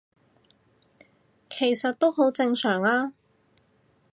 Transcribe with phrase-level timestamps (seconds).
[1.47, 3.13] 其實都正常吖